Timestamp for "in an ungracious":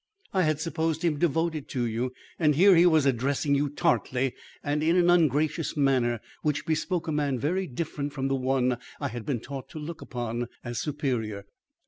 4.81-5.77